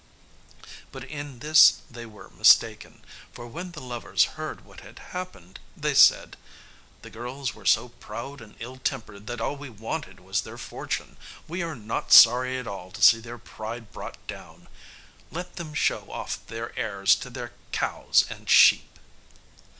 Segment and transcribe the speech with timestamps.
[0.91, 5.93] But in this they were mistaken; for when the lovers heard what had happened, they
[5.93, 6.37] said,
[7.03, 11.17] "The girls were so proud and ill tempered that all we wanted was their fortune;
[11.47, 14.67] we are not sorry at all to see their pride brought down;
[15.29, 18.97] let them show off their airs to their cows and sheep."